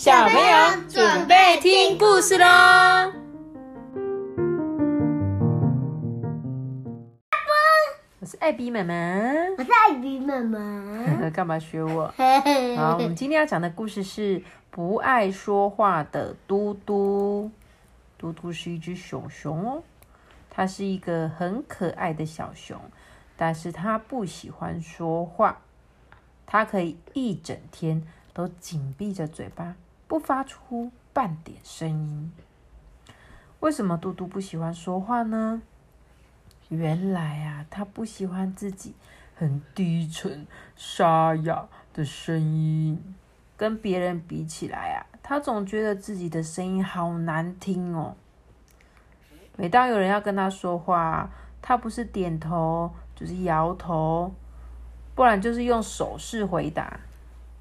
[0.00, 3.12] 小朋友准备听故事喽！
[8.18, 8.94] 我是艾比妈妈，
[9.58, 11.28] 我是艾比妈妈。
[11.28, 12.06] 干嘛学我？
[12.78, 17.50] 好，我们今天要讲的故事是不爱说话的嘟嘟。
[18.16, 19.82] 嘟嘟是一只熊熊哦，
[20.48, 22.80] 它是一个很可爱的小熊，
[23.36, 25.60] 但是它不喜欢说话。
[26.46, 29.76] 它可以一整天都紧闭着嘴巴。
[30.10, 32.32] 不发出半点声音。
[33.60, 35.62] 为什么嘟嘟不喜欢说话呢？
[36.68, 38.96] 原来啊，他不喜欢自己
[39.36, 43.14] 很低沉、沙哑的声音。
[43.56, 48.16] 跟别人比起来啊，他总觉得自己的声音好难听哦。
[49.54, 51.30] 每当有人要跟他说话，
[51.62, 54.34] 他不是点头就是摇头，
[55.14, 56.98] 不然就是用手势回答，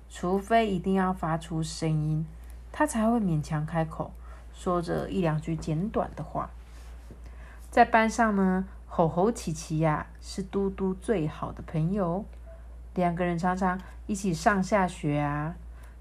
[0.10, 2.26] 除非一定要发出声音。
[2.72, 4.12] 他才会勉强开口，
[4.54, 6.50] 说着一两句简短的话。
[7.70, 12.26] 在班上呢，吼吼琪琪呀是嘟嘟最好的朋友，
[12.96, 15.56] 两个人常常一起上下学啊。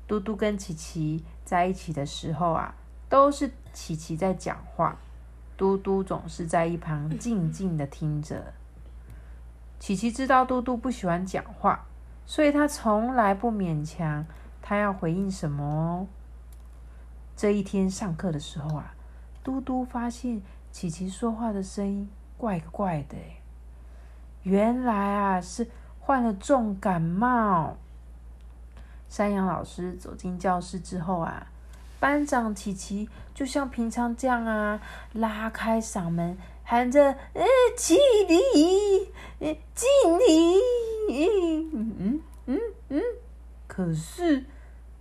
[0.07, 2.75] 嘟嘟跟琪琪在一起的时候啊，
[3.11, 4.97] 都是琪琪在讲话，
[5.57, 8.55] 嘟嘟总是在一旁静静的听着。
[9.79, 11.85] 琪琪知道嘟嘟不喜欢讲话，
[12.25, 14.25] 所以他从来不勉强
[14.63, 16.07] 他要回应什么哦。
[17.39, 18.97] 这一天上课的时候啊，
[19.44, 23.17] 嘟嘟发现琪琪说话的声音怪怪的，
[24.42, 25.69] 原来啊是
[26.00, 27.77] 患了重感冒。
[29.09, 31.47] 山羊老师走进教室之后啊，
[32.00, 37.44] 班长琪琪就像平常这样啊，拉开嗓门喊着：“呃，
[37.77, 37.94] 起
[38.27, 40.59] 立，呃，敬礼。”
[41.72, 43.03] 嗯嗯嗯嗯，
[43.69, 44.44] 可是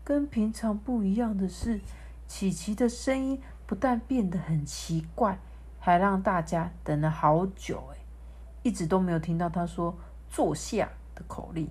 [0.04, 1.82] 跟平常不一样的是。
[2.28, 5.40] 琪琪的声音不但变得很奇怪，
[5.80, 7.98] 还让大家等了好久，哎，
[8.64, 9.96] 一直都没有听到他说
[10.30, 11.70] “坐下”的口令。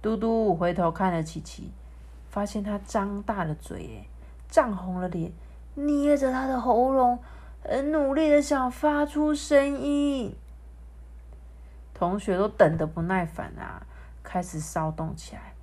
[0.00, 1.72] 嘟嘟回头看了琪琪，
[2.30, 4.06] 发现他张大了嘴，哎，
[4.48, 5.32] 涨红了脸，
[5.74, 7.18] 捏着他的喉咙，
[7.62, 10.36] 很努力的想发出声音。
[11.92, 13.84] 同学都等得不耐烦啊，
[14.22, 15.54] 开始骚动起来。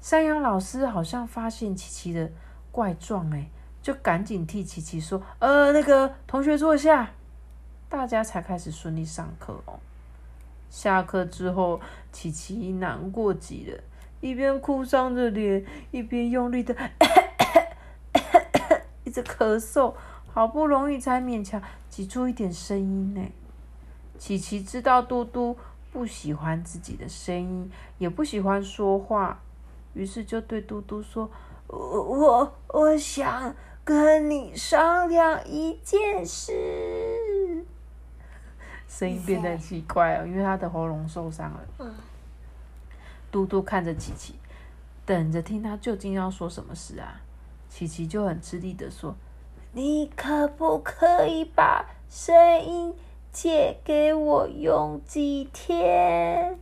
[0.00, 2.30] 山羊老师好像发现琪琪的。
[2.70, 3.48] 怪状哎，
[3.82, 7.10] 就赶紧替琪琪说：“呃，那个同学坐下。”
[7.90, 9.80] 大家才开始顺利上课哦。
[10.68, 11.80] 下课之后，
[12.12, 13.82] 琪琪难过极了，
[14.20, 16.90] 一边哭丧着脸，一边用力的咳
[18.12, 19.94] 咳咳一直咳嗽，
[20.26, 23.22] 好不容易才勉强挤出一点声音呢。
[24.18, 25.56] 琪琪知道嘟嘟
[25.90, 29.40] 不喜欢自己的声音，也不喜欢说话，
[29.94, 31.30] 于是就对嘟嘟说。
[31.68, 37.64] 我我我想跟你商量一件事，
[38.88, 41.94] 声音变得奇怪哦，因为他的喉咙受伤了。
[43.30, 44.34] 嘟嘟看着琪琪，
[45.04, 47.20] 等着听他究竟要说什么事啊。
[47.68, 49.14] 琪琪就很吃力的说
[49.72, 52.94] ：“你可不可以把声音
[53.30, 56.58] 借给我用几天？”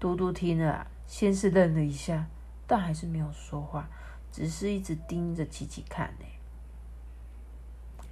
[0.00, 2.26] 嘟嘟听了，先是愣了一下。
[2.68, 3.88] 但还是没有说话，
[4.30, 6.26] 只是一直盯着琪琪看呢。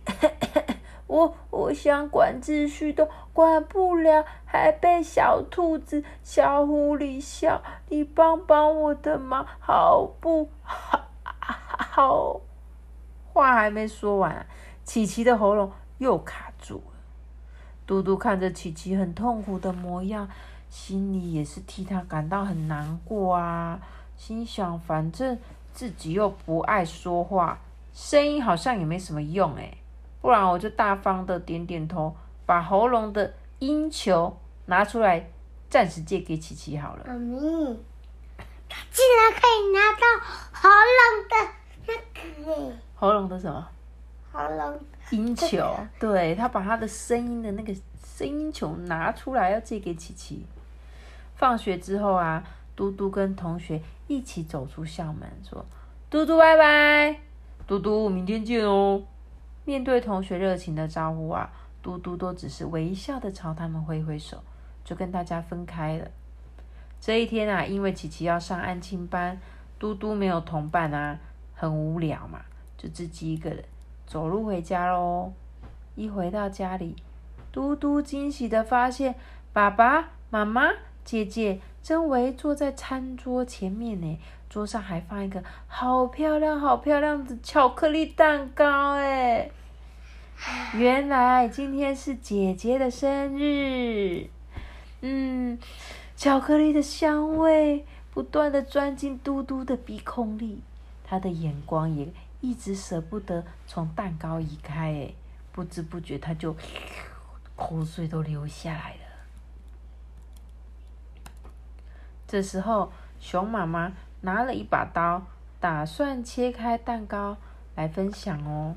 [1.06, 7.62] 我我想管秩序都管不了，还被小兔子、小狐狸笑。
[7.88, 11.06] 你帮帮我的忙好不好？
[11.38, 12.40] 好，
[13.32, 14.46] 话还没说完，
[14.84, 16.94] 琪琪的喉咙又卡住了。
[17.86, 20.28] 嘟嘟看着琪琪很痛苦的模样，
[20.68, 23.80] 心里也是替他感到很难过啊。
[24.16, 25.38] 心想，反正
[25.72, 27.58] 自己又不爱说话，
[27.92, 29.72] 声音好像也没什么用哎，
[30.20, 35.28] 不然我就大方的点点头，把喉咙的音球拿出来，
[35.68, 37.04] 暂时借给琪琪好了。
[37.06, 37.38] 妈咪，
[38.68, 40.06] 他竟然可以拿到
[40.52, 41.34] 喉咙的
[41.86, 41.94] 那
[42.44, 43.68] 个喉咙的什么？
[44.32, 44.80] 喉咙
[45.10, 45.76] 音球。
[46.00, 50.46] 对他把他的声音的那个声音球拿出来，要借给琪琪。
[51.34, 52.42] 放学之后啊。
[52.76, 55.64] 嘟嘟跟同学一起走出校门，说
[56.10, 57.20] ：“嘟嘟拜拜，
[57.66, 59.02] 嘟嘟明天见哦。”
[59.64, 61.50] 面对同学热情的招呼啊，
[61.82, 64.44] 嘟嘟都只是微笑的朝他们挥挥手，
[64.84, 66.06] 就跟大家分开了。
[67.00, 69.40] 这一天啊，因为琪琪要上安亲班，
[69.78, 71.18] 嘟嘟没有同伴啊，
[71.54, 72.42] 很无聊嘛，
[72.76, 73.64] 就自己一个人
[74.06, 75.32] 走路回家喽。
[75.94, 76.94] 一回到家里，
[77.50, 79.14] 嘟嘟惊喜的发现
[79.54, 80.70] 爸爸妈妈、
[81.02, 81.60] 姐姐。
[81.86, 84.18] 正围坐在餐桌前面呢，
[84.50, 89.48] 桌上还放一个好漂亮、好漂亮的巧克力蛋糕哎。
[90.74, 94.26] 原来今天是姐姐的生日，
[95.02, 95.56] 嗯，
[96.16, 100.62] 巧克力的香味不断的钻进嘟嘟的鼻孔里，
[101.04, 105.14] 他的眼光也一直舍不得从蛋糕移开哎，
[105.52, 106.56] 不知不觉他就
[107.54, 109.05] 口水都流下来了。
[112.26, 112.90] 这时候，
[113.20, 113.92] 熊妈妈
[114.22, 115.22] 拿了一把刀，
[115.60, 117.36] 打算切开蛋糕
[117.74, 118.74] 来分享哦。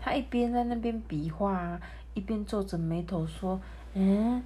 [0.00, 1.78] 她一边在那边比划，
[2.14, 3.60] 一边皱着眉头说
[3.94, 4.42] ：“嗯，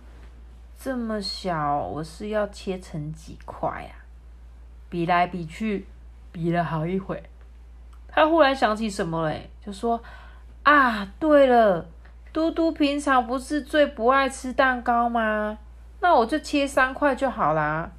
[0.79, 3.91] 这么小，我是要切成几块呀？”
[4.89, 5.87] 比来比去，
[6.33, 7.23] 比了好一会，
[8.09, 10.01] 她忽然想起什么嘞，就说
[10.63, 11.87] ：“啊，对了，
[12.33, 15.59] 嘟嘟平常不是最不爱吃蛋糕吗？
[16.01, 17.91] 那我就切三块就好啦。”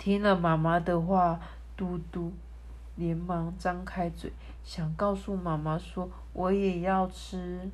[0.00, 1.38] 听了妈妈的话，
[1.76, 2.32] 嘟嘟
[2.96, 4.32] 连忙张开嘴，
[4.64, 7.70] 想告诉妈妈说：“我也要吃。”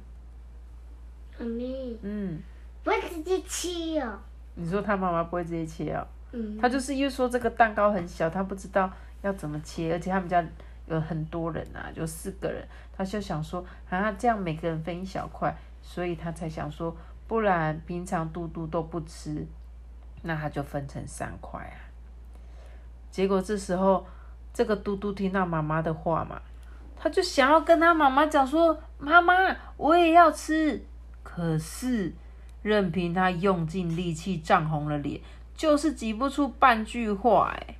[1.38, 2.42] 妈咪，嗯，
[2.82, 4.18] 不会直接切哦。
[4.56, 6.04] 你说他妈妈不会直接切哦？
[6.32, 8.90] 嗯，他就是因为说这个蛋糕很小，他不知道
[9.22, 10.44] 要怎么切，而且他们家
[10.88, 16.92] 有很多人啊，就四个人，他就想说啊，这样每个人分一小块，所以他才想说，
[17.28, 19.46] 不然平常嘟嘟都不吃，
[20.22, 21.85] 那他就分成三块啊。
[23.16, 24.04] 结果这时候，
[24.52, 26.38] 这个嘟嘟听到妈妈的话嘛，
[26.94, 29.32] 他就想要跟他妈妈讲说：“妈妈，
[29.78, 30.84] 我也要吃。”
[31.24, 32.12] 可是，
[32.60, 35.18] 任凭他用尽力气，涨红了脸，
[35.54, 37.56] 就是挤不出半句话。
[37.58, 37.76] 哎，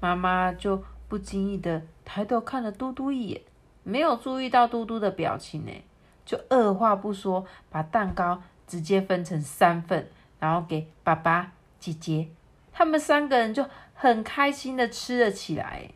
[0.00, 3.40] 妈妈就不经意的抬头看了嘟嘟一眼，
[3.82, 5.82] 没有注意到嘟嘟的表情，哎，
[6.26, 12.28] 就二话不说，把蛋糕直接分成三份，然后给爸爸、姐姐，
[12.70, 13.64] 他们三个人就。
[14.02, 15.88] 很开心的吃了起来，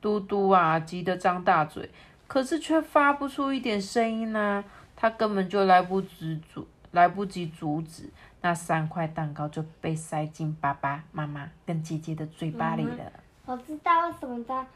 [0.00, 1.90] 嘟嘟啊，急得张大嘴，
[2.26, 4.64] 可是却发不出一点声音呢。
[4.96, 8.08] 他根本就来不及阻，来不及阻止，
[8.40, 13.12] 那三块蛋糕就被塞进爸爸妈妈跟姐姐的嘴巴里了。
[13.44, 14.66] 我知道为什么他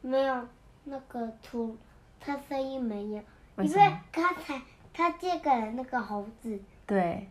[0.00, 0.48] 没有
[0.82, 1.76] 那个吐，
[2.18, 3.22] 他声音没有，
[3.58, 4.60] 因为刚才
[4.92, 6.60] 他借给了那个猴子。
[6.84, 7.28] 对。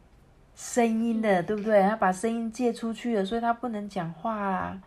[0.55, 1.81] 声音的，对不对？
[1.83, 4.79] 他把声音借出去了，所以他不能讲话啦。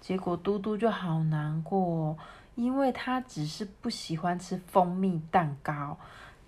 [0.00, 2.16] 结果嘟嘟就好难过，
[2.54, 5.96] 因为他只是不喜欢吃蜂蜜蛋糕，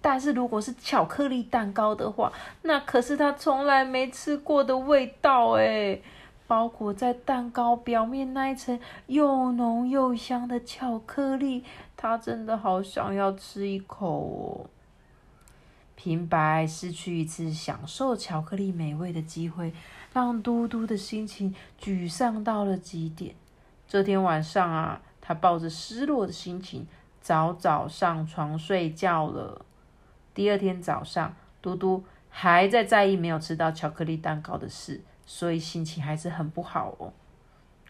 [0.01, 6.03] 但是如果是巧克力蛋糕的话，那可是他从来没吃过的味道诶
[6.47, 11.65] 包裹在蛋糕表面那一层又浓又香的巧克力，
[11.97, 14.71] 他真的好想要吃一口哦。
[15.99, 19.75] 平白失去一次享受巧克力美味的机会，
[20.13, 21.53] 让嘟嘟的心情
[21.83, 23.35] 沮丧到了极点。
[23.89, 26.87] 这天晚上啊，他抱着失落的心情，
[27.21, 29.67] 早早上床睡觉了。
[30.33, 37.13] 第二天早上，嘟嘟还在在意没有吃到巧克力蛋糕的事，所以心情还是很不好哦。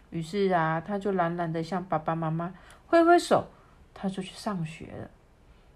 [0.09, 2.55] 于是啊，他就懒懒的向爸爸妈妈
[2.87, 3.45] 挥挥手，
[3.93, 5.11] 他就去上学了。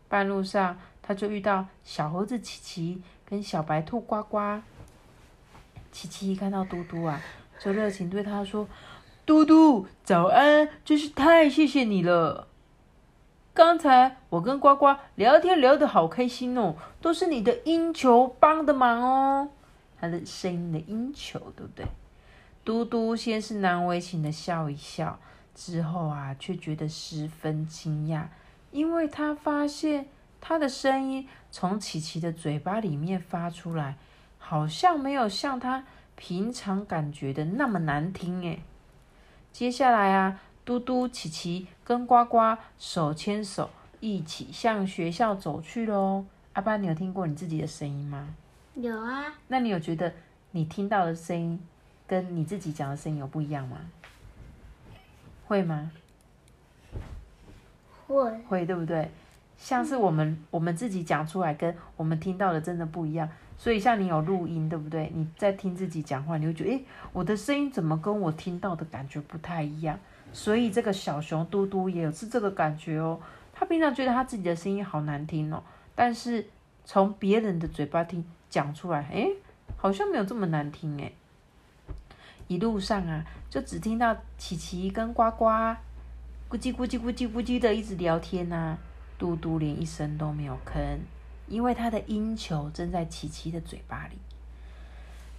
[0.10, 4.62] 半路上，他就遇到小猴子琪琪跟小白兔呱呱。
[5.92, 7.22] 琪琪一看到嘟嘟啊，
[7.60, 8.68] 就热情对他说
[9.28, 10.68] ：“嘟嘟，早安！
[10.84, 12.48] 真是太谢谢你了。
[13.54, 19.50] 刚才我跟呱呱聊天聊得好开心哦，都是你的音球帮的忙哦。”
[20.02, 21.86] 他的声音的音球，对不对？
[22.66, 25.20] 嘟嘟先是难为情的笑一笑，
[25.54, 28.24] 之后啊，却觉得十分惊讶。
[28.72, 30.08] 因为他发现
[30.46, 33.96] 他的声音从琪琪的嘴巴里面发出来，
[34.38, 35.86] 好像没有像他
[36.18, 38.62] 平常感觉的那么难听诶。
[39.54, 43.70] 接下来啊，嘟嘟、琪琪跟呱呱手牵手
[44.02, 46.26] 一起向学校走去喽。
[46.52, 48.36] 阿爸，你有听过你自己的声音吗？
[48.74, 49.34] 有啊。
[49.48, 50.14] 那你有觉得
[50.52, 51.58] 你听到的声音
[52.06, 53.78] 跟你自己讲的声音有不一样吗？
[55.48, 55.90] 会吗？
[58.08, 59.10] 会会对不对？
[59.58, 63.30] 像是我们我们自己讲出来，跟我们听到的真的不一样。
[63.58, 65.12] 所以像你有录音，对不对？
[65.16, 69.98] 你在听自己讲话，你会觉得，诶，我的声音怎么跟我听到的感觉不太一样？
[70.34, 73.20] 所以这个小熊嘟嘟也有是这个感觉哦。
[73.54, 75.64] 他平常觉得他自己的声音好难听哦，
[75.96, 76.46] 但是
[76.84, 79.32] 从别人的嘴巴听讲出来，诶，
[79.78, 81.14] 好像没有这么难听诶。
[82.48, 85.46] 一路上啊，就只听到琪琪跟呱呱。
[86.50, 88.78] 咕叽咕叽咕叽咕叽的一直聊天呐，
[89.18, 90.98] 嘟嘟连一声都没有吭，
[91.48, 94.18] 因为他的音球正在琪琪的嘴巴里。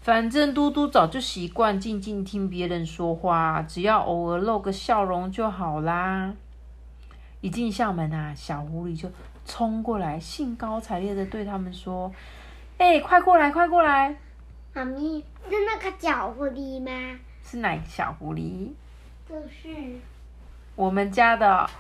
[0.01, 6.35] 反正嘟嘟早就习惯静静听别人说话，只要偶尔露个笑容就好啦。
[7.41, 9.11] 一进校门啊，小狐狸就
[9.47, 12.13] 冲过来，兴高采烈的对他们说
[12.79, 14.17] ：“哎，快过来，快过来！”
[14.75, 17.19] 妈咪是那个小狐狸吗？
[17.43, 18.73] 是哪个小狐狸？
[19.29, 19.99] 就是
[20.75, 21.71] 我们家的，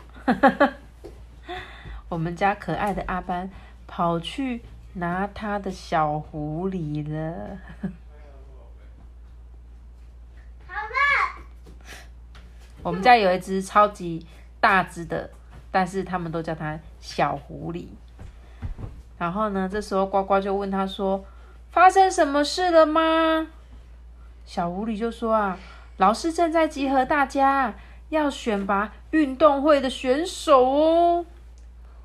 [2.14, 3.50] 我们家可爱的阿班
[3.88, 7.59] 跑去拿他的小狐狸了。
[12.85, 14.25] 我们家有一只超级
[14.61, 15.28] 大只的，
[15.73, 17.88] 但是他们都叫它小狐狸。
[19.18, 21.25] 然后呢，这时候呱呱就问他说
[21.73, 23.49] ：“发生什么事了吗？”
[24.47, 25.59] 小狐狸就说：“啊，
[25.97, 27.75] 老师正在集合大家，
[28.11, 31.26] 要选拔运动会的选手哦。”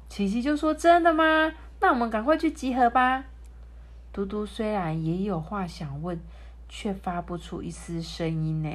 [0.10, 1.54] 琪琪就说：“真的吗？
[1.80, 3.24] 那我们赶快去集合吧。”
[4.12, 6.20] 嘟嘟虽然也有话想问，
[6.68, 8.70] 却发不出一丝声音呢。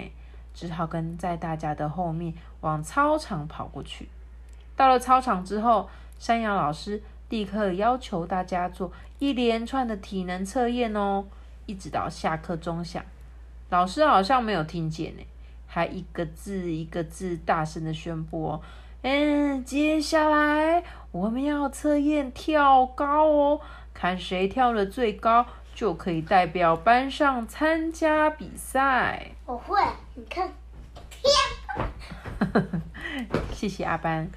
[0.55, 4.09] 只好跟在大家的后面往操场跑过去。
[4.77, 11.25] 到了操场之后，山羊老师立刻要求大家做一连串的体能测验哦，
[11.67, 13.05] 一直到下课钟响。
[13.71, 15.23] 老师好像没有听见呢，
[15.67, 18.61] 还一个字一个字大声的宣布哦
[19.05, 20.83] ：“嗯，接下来
[21.13, 23.61] 我们要测验跳高哦，
[23.93, 29.33] 看谁跳的最高。”就可以代表班上参加比赛。
[29.45, 29.77] 我会，
[30.15, 30.49] 你看，
[31.11, 31.35] 天。
[33.53, 34.31] 谢谢阿班。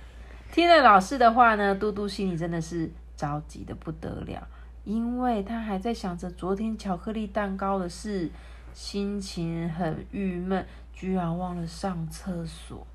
[0.52, 4.48] 听了老师的话呢，嘟嘟心里真的是着急的不得了，
[4.84, 8.32] 因为他还在想着昨天巧克力蛋糕的事，
[8.74, 12.88] 心情很郁闷，居然忘了上厕所。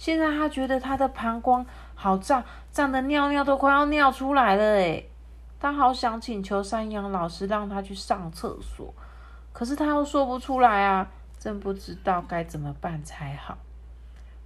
[0.00, 1.64] 现在他觉得他的膀胱
[1.94, 2.42] 好胀，
[2.72, 5.10] 胀的尿尿都快要尿出来了诶
[5.60, 8.94] 他好想请求山羊老师让他去上厕所，
[9.52, 11.06] 可是他又说不出来啊，
[11.38, 13.58] 真不知道该怎么办才好。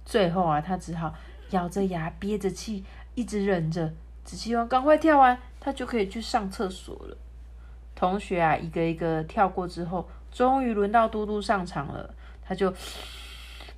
[0.03, 1.13] 最后啊，他只好
[1.51, 2.83] 咬着牙憋着气，
[3.13, 3.93] 一直忍着，
[4.25, 7.15] 只希望赶快跳完，他就可以去上厕所了。
[7.95, 12.13] 同学啊，一个一个跳过之后，终于轮到嘟嘟上场了，
[12.45, 12.73] 他就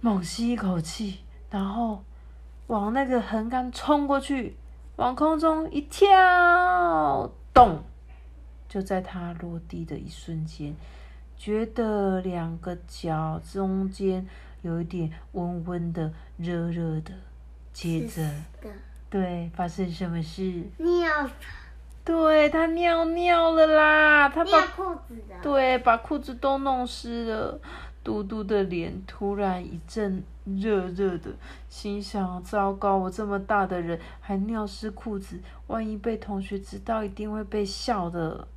[0.01, 1.19] 猛吸一口气，
[1.49, 2.03] 然后
[2.67, 4.57] 往那个横杆冲过去。
[4.97, 7.83] 往空中一跳，咚！
[8.67, 10.75] 就在他落地的一瞬间，
[11.37, 14.27] 觉得两个脚中间
[14.63, 17.13] 有一点温温的、热热的。
[17.71, 18.27] 接着，
[19.07, 20.67] 对，发生什么事？
[20.77, 21.29] 尿。
[22.03, 24.29] 对他尿尿了啦！
[24.29, 25.35] 他把裤子的。
[25.43, 27.59] 对，把裤子都弄湿了。
[28.07, 31.35] 嘟嘟的脸突然一阵热热的，
[31.67, 35.37] 心想：糟糕，我这么大的人还尿湿裤子，
[35.67, 38.47] 万一被同学知道，一定会被笑的。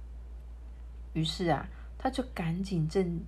[1.15, 3.21] 于是啊，他就赶紧镇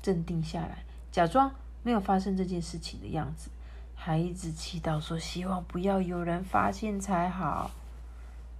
[0.00, 3.50] 镇定下来，假装没有发生这件事情的样子，
[3.94, 7.70] 还一直祈祷说：希望不要有人发现才好。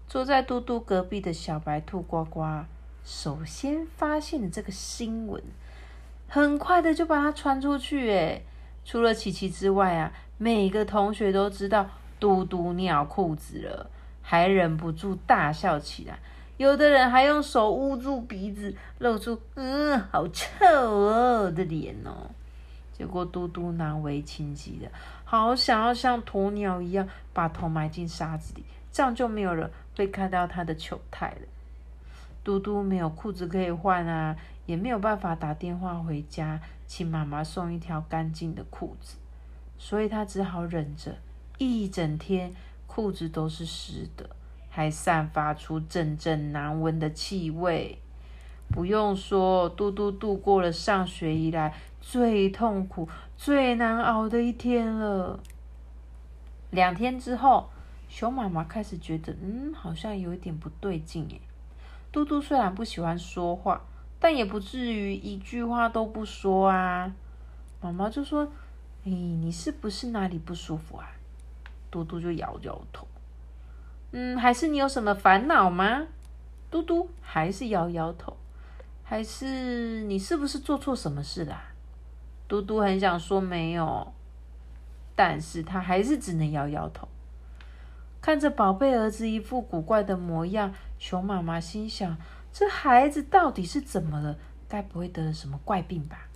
[0.07, 2.65] 坐在嘟嘟隔壁的小白兔呱呱，
[3.03, 5.43] 首先发现了这个新闻。
[6.29, 8.45] 很快的就把它传出去，诶
[8.85, 11.89] 除了琪琪之外啊，每个同学都知道
[12.21, 13.91] 嘟嘟尿裤子了，
[14.23, 16.19] 还忍不住大笑起来。
[16.59, 22.31] 有的人还用手捂住鼻子，露出“嗯，好臭哦”的脸哦。
[22.93, 24.91] 结果嘟嘟难为情极了，
[25.25, 31.47] 好想要像鸵鸟一样把头埋进沙子里，这样就没有人会看到他的糗态了。
[32.43, 34.37] 嘟嘟没有裤子可以换啊。
[34.69, 39.17] 也没有办法打电话回家，请妈妈送一条干净的裤子，
[39.79, 41.17] 所以他只好忍着，
[41.57, 42.53] 一整天
[42.87, 44.29] 裤子都是湿的，
[44.69, 47.99] 还散发出阵阵难闻的气味。
[48.69, 51.73] 不用说，嘟嘟度过了上学以来
[52.03, 53.09] 最痛苦、
[53.39, 55.41] 最难熬的一天了。
[56.71, 57.71] 两天之后，
[58.11, 61.41] 熊妈妈开始觉得，嗯，好像有一点不对劲耶。
[62.13, 63.81] 嘟嘟虽然不喜欢说话。
[64.21, 67.13] 但也不至于一句话都不说啊！
[67.81, 68.45] 妈妈就说
[69.07, 71.09] ：“哎，你是不是哪里不舒服啊？”
[71.91, 73.07] 嘟嘟就摇摇头。
[74.11, 76.07] 嗯，还是你有什么烦恼吗？
[76.71, 78.37] 嘟嘟还是摇摇头。
[79.05, 81.63] 还是你是不是做错什么事啦？
[82.47, 84.13] 嘟嘟很想说没有，
[85.15, 87.09] 但是他还是只能摇摇头。
[88.21, 92.17] 看着宝贝儿子一副古怪的模样，熊妈妈心想。
[92.53, 94.37] 这孩子到底是怎么了？
[94.69, 96.27] 该不会得了什么怪病吧？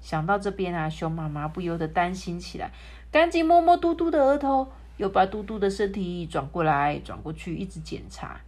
[0.00, 2.72] 想到这边啊，熊妈妈不由得担心起来，
[3.10, 8.40] 赶紧摸摸嘟嘟的额头，又把嘟嘟的身体转过来转过去，一直检查。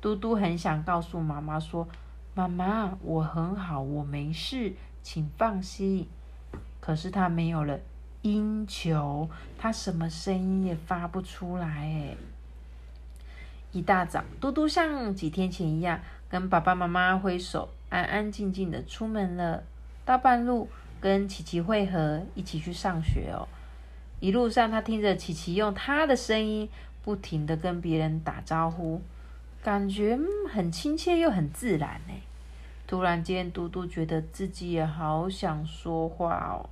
[0.00, 1.88] 嘟嘟很想告诉妈妈说
[2.34, 6.08] ：“妈妈，我很好，我没事，请放心。”
[6.80, 7.78] 可是他没有了
[8.28, 11.66] 音球，他什么声音也发不出来。
[11.66, 12.16] 哎，
[13.72, 19.62] 一大早，嘟嘟像几天前一样，跟爸爸妈妈挥手，安安静静的出门了。
[20.04, 20.68] 到半路，
[21.00, 23.48] 跟琪琪会合，一起去上学哦。
[24.20, 26.68] 一路上，他听着琪琪用他的声音，
[27.04, 29.00] 不停的跟别人打招呼，
[29.62, 30.18] 感觉
[30.50, 32.14] 很亲切又很自然呢。
[32.86, 36.70] 突然间，嘟嘟觉得自己也好想说话哦，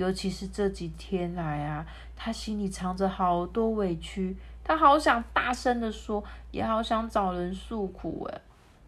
[0.00, 1.84] 尤其是这几天来啊，
[2.16, 8.40] 他心里藏着好多委屈，他好想大声的说，也好想找人诉苦哎。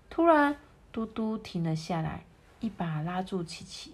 [0.09, 0.57] 突然，
[0.91, 2.25] 嘟嘟停了下来，
[2.61, 3.93] 一把拉住琪琪。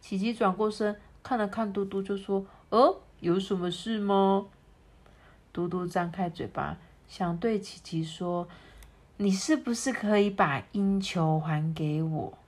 [0.00, 4.46] 琪琪转过身，看了看嘟嘟，就说：“哦，有什么事吗？”
[5.54, 8.48] 嘟嘟张开嘴巴，想对琪琪说。
[9.20, 12.38] 你是不是可以把音球还给我？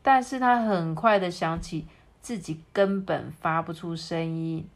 [0.00, 1.86] 但是他很快的想起
[2.22, 4.66] 自己根本发不出声音，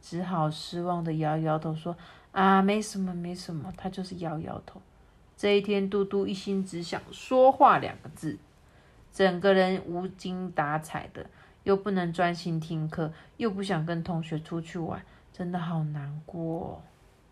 [0.00, 1.94] 只好失望的摇摇头说
[2.32, 4.80] ：“啊，没什么，没什么。”他就是摇摇头。
[5.36, 8.38] 这一天，嘟嘟一心只想说话两个字，
[9.12, 11.26] 整个人无精打采的，
[11.64, 16.82] 又不能专心听课，又不想跟同学出去玩，真的好难过。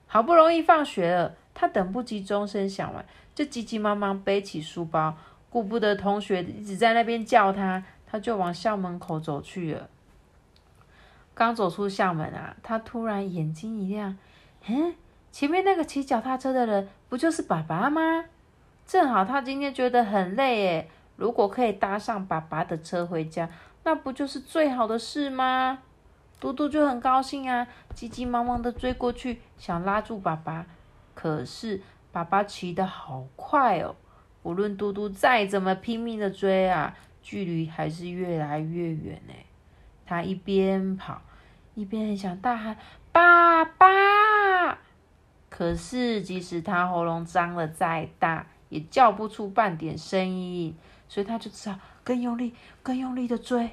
[0.07, 3.03] 好不容易放学了，他等不及钟声响完。
[3.35, 5.17] 就急急忙忙背起书包，
[5.49, 7.83] 顾不得同学一直在那边叫他，
[8.13, 9.89] 他就往校门口走去了。
[11.33, 14.19] 刚走出校门啊，他突然眼睛一亮，
[14.69, 14.95] 嗯，
[15.33, 18.27] 前面那个骑脚踏车的人不就是爸爸吗？
[18.87, 23.49] 正好他今天觉得很累诶，如果可以搭上爸爸的车回家，
[23.83, 25.79] 那不就是最好的事吗？
[26.39, 30.67] 嘟嘟就很高兴啊，急急忙忙的追过去，想拉住爸爸，
[31.15, 31.81] 可是。
[32.13, 33.97] 爸爸骑得好快哦！
[34.43, 39.33] 无论嘟嘟再怎么拼命的追啊，距离还是越来越远呢。
[40.05, 41.23] 他一边跑，
[41.75, 42.77] 一边想大喊
[43.13, 44.79] “爸爸”，
[45.49, 50.77] 可是即使他喉咙张得再大，也叫不出半点声音，
[51.09, 53.71] 所以他就只好更用力、更用力的追。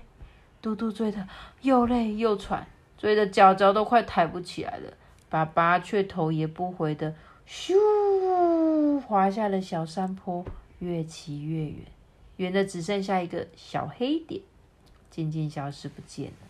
[0.62, 1.27] 嘟嘟追的
[1.62, 4.93] 又累又喘，追的脚脚都快抬不起来了。
[5.29, 7.15] 爸爸却头也不回的。
[7.47, 10.45] 咻，滑下了小山坡，
[10.79, 11.85] 越骑越远，
[12.39, 14.41] 圆的只剩下一个小黑点，
[15.12, 16.47] 渐渐消失不见了。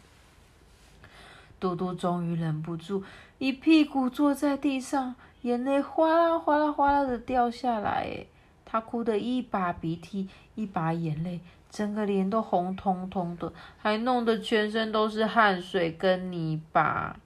[1.59, 3.03] 嘟嘟终于忍不住，
[3.39, 8.27] 一屁股坐在地上，眼泪哗啦哗啦哗啦的掉下来。
[8.63, 11.39] 他哭得一把鼻涕一把眼泪，
[11.71, 17.19] 整个脸都红彤彤的，还弄得全身都是汗水跟泥巴。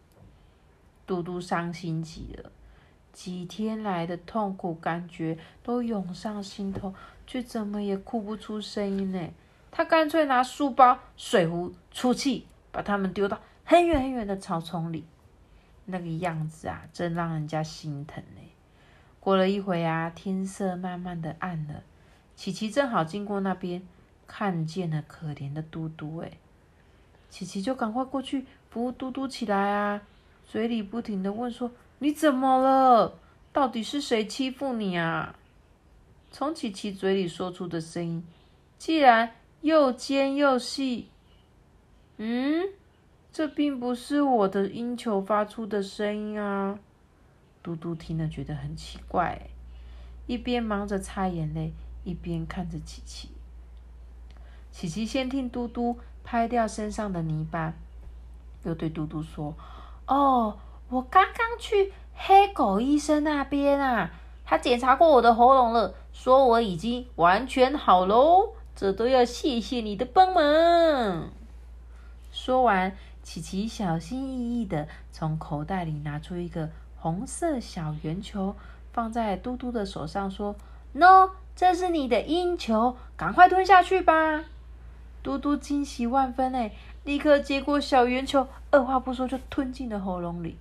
[1.05, 2.52] 嘟嘟伤心极了。
[3.13, 6.93] 几天来的痛苦感觉都涌上心头，
[7.27, 9.29] 却怎么也哭不出声音呢？
[9.71, 15.05] 他干脆拿书包、水壶出气，把它们丢到很远很远的草丛里。
[15.85, 18.41] 那个样子啊，真让人家心疼呢。
[19.19, 21.83] 过了一会啊，天色慢慢的暗了，
[22.35, 23.83] 琪琪正好经过那边，
[24.25, 26.31] 看见了可怜的嘟嘟，哎，
[27.29, 30.01] 琪琪就赶快过去扶嘟嘟起来啊，
[30.47, 31.71] 嘴里不停的问说。
[32.03, 33.17] 你怎么了？
[33.53, 35.33] 到底是谁欺负你啊？
[36.31, 38.27] 从琪琪嘴里说出的声音，
[38.77, 41.07] 既然又尖又细，
[42.17, 42.65] 嗯，
[43.31, 46.77] 这并不是我的音球发出的声音啊！
[47.61, 49.41] 嘟嘟听了觉得很奇怪，
[50.27, 51.71] 一边忙着擦眼泪，
[52.03, 53.29] 一边看着琪琪。
[54.73, 57.73] 琪琪先听嘟嘟拍掉身上的泥巴，
[58.63, 59.55] 又对嘟嘟说
[60.07, 60.59] ：“哦。”
[60.93, 64.11] 我刚刚去黑狗医生那边啊，
[64.45, 68.53] 他检查过我的喉咙了，说我已经完全好喽。
[68.75, 71.29] 这都要谢谢你的帮忙。
[72.31, 78.55] 说完，琪琪小心翼翼的从口袋里拿出一个红色小圆球，
[78.91, 80.55] 放在嘟嘟的手上，说
[80.95, 84.43] 喏，这是你的音球，赶快吞下去吧。”
[85.23, 90.57] 嘟嘟惊喜万分诶，立刻接过小圆球，二话不说就吞进了喉咙里。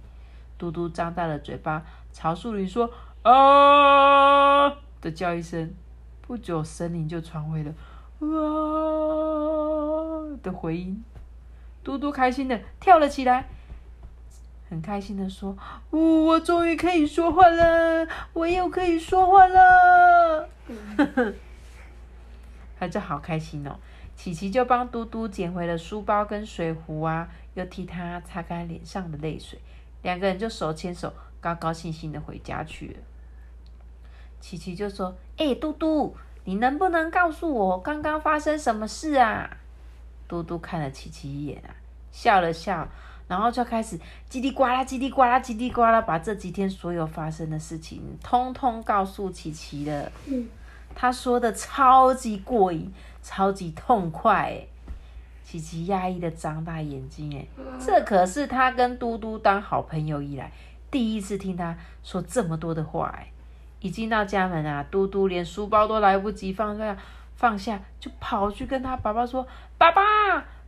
[0.62, 2.88] 嘟嘟张大了嘴巴，朝树林说
[3.28, 4.70] ：“啊！”
[5.02, 5.74] 的叫一声，
[6.20, 7.74] 不久森林就传回了
[8.22, 11.02] “啊”的回音。
[11.82, 13.48] 嘟嘟开心的跳了起来，
[14.70, 15.56] 很开心的说
[15.90, 20.48] ：“我终于可以说话了，我又可以说话了。”
[22.78, 23.76] 他就好开心哦。
[24.14, 29.58] 琪琪就帮嘟嘟捡回了书包跟水壶啊，又替他擦干脸上的泪水。
[30.02, 32.94] 两个人就手牵手，高高兴兴的回家去了。
[34.40, 39.58] 琪琪就说：“哎，嘟嘟，你能不能告诉我刚刚发生什么事啊？”
[40.26, 41.70] 嘟嘟看了琪琪一眼啊，
[42.10, 42.88] 笑了笑，
[43.28, 50.10] 然后就开始叽里呱啦、叽里呱啦、叽里呱啦，把这几天所有发生的事情通通告诉琪琪了。
[50.26, 50.48] 嗯，
[50.94, 54.66] 他说的超级过瘾，超级痛快。
[55.52, 57.46] 琪琪压抑的张大眼睛，哎，
[57.78, 60.50] 这可是他跟嘟嘟当好朋友以来
[60.90, 63.28] 第一次听他说这么多的话，哎。
[63.80, 66.96] 一进到家门啊，嘟嘟连书包都来不及放下，
[67.34, 70.02] 放下就跑去跟他爸爸说：“爸爸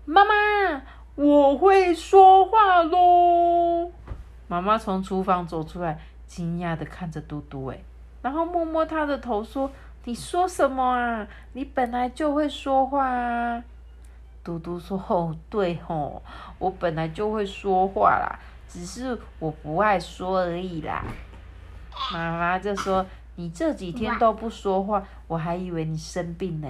[0.05, 0.83] 妈妈，
[1.15, 3.91] 我会说话喽！”
[4.49, 7.79] 妈妈从厨房走出来，惊讶的看着嘟嘟，哎，
[8.21, 9.71] 然后摸摸他的头说
[10.05, 11.27] ：“你说什么啊？
[11.55, 13.65] 你本来就会说话啊！”
[14.45, 16.23] 嘟嘟说：“哦， 对吼，
[16.59, 21.03] 我本来就会说话啦，只是我不爱说而已啦。”
[22.13, 23.05] 妈妈就说
[23.37, 26.69] ：“你这几天都不说话，我还以为你生病呢。”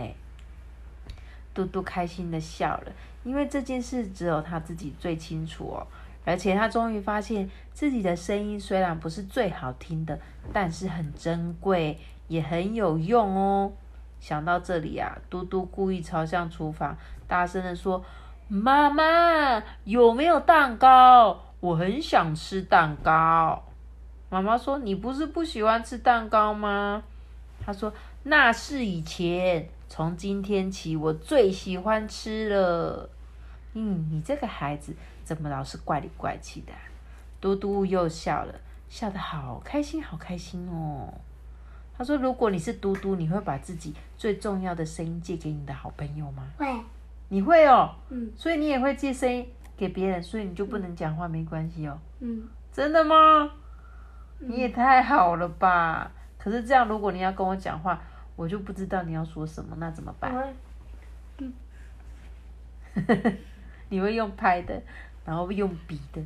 [1.52, 2.92] 嘟嘟开心的笑了，
[3.24, 5.86] 因为这件事只有他自己最清楚哦。
[6.26, 10.18] 而且他终于发现自己的声音虽然不是最好听的，
[10.52, 13.72] 但是很珍贵，也很有用哦。
[14.24, 16.96] 想到这里啊，嘟嘟故意朝向厨房，
[17.28, 18.02] 大声的说
[18.48, 21.38] ：“妈妈，有没有蛋糕？
[21.60, 23.62] 我很想吃蛋糕。”
[24.30, 27.02] 妈妈说：“你不是不喜欢吃蛋糕吗？”
[27.62, 27.92] 他说
[28.24, 33.10] ：“那是以前，从今天起，我最喜欢吃了。”
[33.76, 36.72] 嗯，你这个孩子怎么老是怪里怪气的？
[37.42, 38.54] 嘟嘟又笑了，
[38.88, 41.12] 笑得好开心，好开心哦。
[41.96, 46.66] 他说：“如果你是嘟嘟，你会把自己最重要的声音借给你的好朋友吗？”会。
[47.28, 47.94] 你会哦。
[48.10, 48.32] 嗯。
[48.36, 51.98] 所以你也会借声音给别人，所以你就不能讲话，没关系哦。
[52.20, 52.42] 嗯。
[52.72, 53.50] 真的吗？
[54.40, 56.10] 你也太好了吧！
[56.36, 58.02] 可是这样，如果你要跟我讲话，
[58.36, 60.52] 我就不知道你要说什么，那怎么办？
[61.38, 61.52] 嗯，
[63.88, 64.82] 你会用拍的，
[65.24, 66.20] 然后用笔的。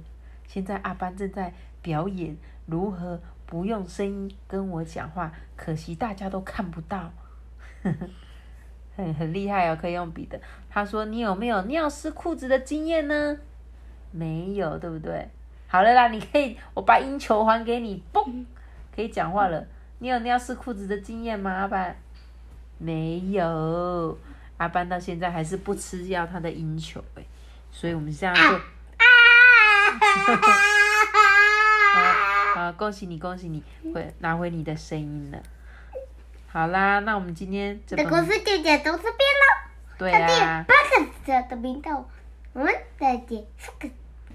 [0.46, 1.52] 现在阿班正在
[1.82, 7.10] 表演如何不用声音跟我讲话，可惜大家都看不到。
[8.94, 10.38] 很很厉害哦，可以用笔的。
[10.68, 13.38] 他说：“你有没有尿湿裤子的经验呢？”
[14.12, 15.28] 没有，对不对？
[15.66, 18.44] 好了啦，你可以，我把音球还给你，嘣，
[18.94, 19.66] 可以讲话了。
[20.00, 21.96] 你有尿湿裤子的经验吗，阿班？
[22.76, 24.18] 没有，
[24.58, 27.02] 阿班到现在还是不吃药他的音球，
[27.70, 28.60] 所以我们现在就，
[32.68, 33.62] 好，恭喜你，恭喜你，
[33.94, 35.38] 会拿回你的声音了。
[36.48, 39.70] 好啦，那我们今天这故事就讲到这边了。
[39.96, 40.66] 对啊。
[40.68, 40.74] 八
[41.24, 42.06] 个的频道，
[42.52, 43.42] 我们再见。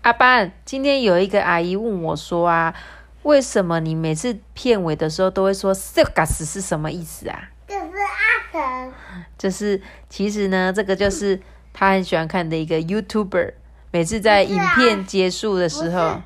[0.02, 2.74] 阿班，今天有一个阿姨问我说啊，
[3.22, 7.52] 为什么你每次片尾的时候都会说 “sugas” 是什么意思啊？
[7.68, 8.94] 就是阿神。
[9.38, 11.40] 就是其实呢，这个就是
[11.72, 13.54] 他很喜欢看的一个 YouTuber，
[13.92, 16.20] 每次在影片结束的时候。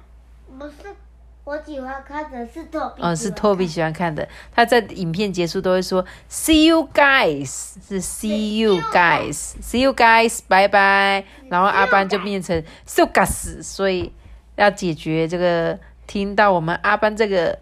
[1.47, 4.27] 我喜欢看的是托比，哦，是托比喜欢看的。
[4.53, 11.23] 他在影片结束都会说 “See you guys”，是 “See you guys”，“See you guys”，拜拜。
[11.47, 14.11] 然后阿班就变成 “So gas”，所以
[14.57, 17.57] 要解决这个听到我们阿班这个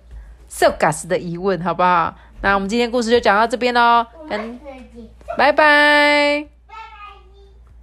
[0.48, 2.16] “So gas” 的疑问，好不好？
[2.42, 4.60] 那我们今天故事就讲到这边喽，跟
[5.38, 6.55] 拜拜。